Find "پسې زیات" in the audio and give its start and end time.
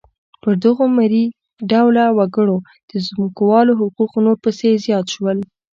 4.43-5.05